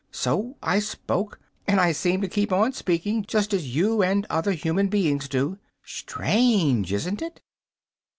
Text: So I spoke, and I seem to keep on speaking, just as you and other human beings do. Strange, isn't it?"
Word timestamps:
So 0.09 0.57
I 0.63 0.79
spoke, 0.79 1.39
and 1.67 1.79
I 1.79 1.91
seem 1.91 2.21
to 2.21 2.27
keep 2.27 2.51
on 2.51 2.73
speaking, 2.73 3.23
just 3.23 3.53
as 3.53 3.75
you 3.75 4.01
and 4.01 4.25
other 4.31 4.53
human 4.53 4.87
beings 4.87 5.29
do. 5.29 5.59
Strange, 5.83 6.91
isn't 6.91 7.21
it?" 7.21 7.39